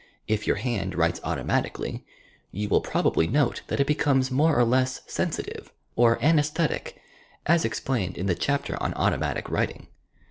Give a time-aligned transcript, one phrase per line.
[0.27, 2.03] If your hand writes automatically,
[2.51, 6.99] you will probably note that it becomes more or less sensitive or anssthetic,
[7.45, 9.89] as explained in the chapter on Automatic Writing.